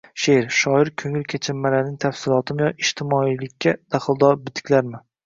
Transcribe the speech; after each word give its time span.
–She’r– 0.21 0.45
shoir 0.59 0.89
ko‘ngil 1.01 1.27
kechinmalarining 1.33 1.99
tafsilotimi 2.05 2.63
yoki 2.65 2.87
ijtimoiylikka 2.87 3.75
daxldor 3.97 4.35
bitiklarmi? 4.49 5.03